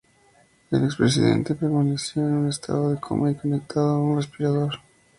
[0.71, 4.79] El expresidente permaneció en estado de coma y conectado a un respirador.